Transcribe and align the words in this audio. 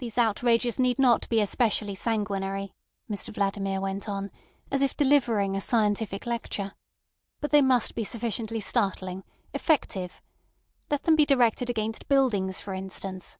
"These 0.00 0.18
outrages 0.18 0.76
need 0.76 0.98
not 0.98 1.28
be 1.28 1.40
especially 1.40 1.94
sanguinary," 1.94 2.74
Mr 3.08 3.32
Vladimir 3.32 3.80
went 3.80 4.08
on, 4.08 4.32
as 4.72 4.82
if 4.82 4.96
delivering 4.96 5.54
a 5.54 5.60
scientific 5.60 6.26
lecture, 6.26 6.72
"but 7.40 7.52
they 7.52 7.62
must 7.62 7.94
be 7.94 8.02
sufficiently 8.02 8.58
startling—effective. 8.58 10.20
Let 10.90 11.04
them 11.04 11.14
be 11.14 11.24
directed 11.26 11.70
against 11.70 12.08
buildings, 12.08 12.60
for 12.60 12.74
instance. 12.74 13.38